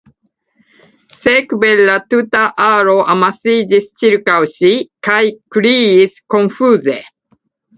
Sekve, 1.25 1.69
la 1.89 1.97
tuta 2.13 2.41
aro 2.69 2.95
amasiĝis 3.15 3.87
ĉirkaŭ 4.05 4.39
ŝi 4.55 4.73
kaj 5.09 5.21
kriis 5.57 6.19
konfuze. 6.37 6.99